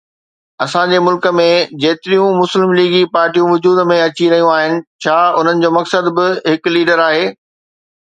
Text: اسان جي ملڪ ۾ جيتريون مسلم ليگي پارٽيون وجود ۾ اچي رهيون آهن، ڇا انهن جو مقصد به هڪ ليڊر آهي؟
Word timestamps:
اسان 0.65 0.93
جي 0.93 1.01
ملڪ 1.07 1.27
۾ 1.39 1.45
جيتريون 1.83 2.39
مسلم 2.39 2.73
ليگي 2.81 3.03
پارٽيون 3.19 3.53
وجود 3.57 3.83
۾ 3.93 4.01
اچي 4.09 4.33
رهيون 4.35 4.53
آهن، 4.57 4.83
ڇا 5.07 5.21
انهن 5.31 5.65
جو 5.67 5.75
مقصد 5.81 6.13
به 6.21 6.29
هڪ 6.57 6.77
ليڊر 6.79 7.09
آهي؟ 7.09 7.33